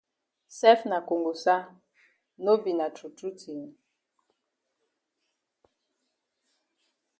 [0.59, 1.55] Sef na kongosa
[2.43, 3.61] no be na true true tin?